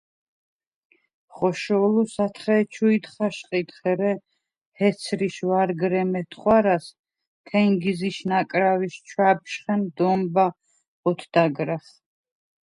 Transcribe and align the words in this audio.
ხოშოლუს 1.35 2.13
ათხე 2.25 2.57
ჩუიდ 2.73 3.05
ხაშყიდხ, 3.13 3.77
ერე 3.91 4.13
ჰეცრიშ 4.79 5.35
ვარგრე 5.49 6.01
მეთხვარას 6.13 6.85
თენგიზიშ 7.47 8.17
ნაკრავიშ 8.29 8.93
ჩვა̈ბშხენ 9.07 9.81
დომბა̈ 9.97 10.51
ოთდაგრახ. 11.09 11.85